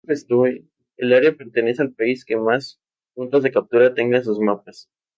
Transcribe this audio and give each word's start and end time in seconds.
Un 0.97 1.13
área 1.13 1.31
pertenece 1.35 1.83
al 1.83 1.93
país 1.93 2.25
que 2.25 2.35
más 2.35 2.79
puntos 3.13 3.43
de 3.43 3.51
captura 3.51 3.93
tenga 3.93 4.17
en 4.17 4.23
sus 4.23 4.39
mapas. 4.39 4.89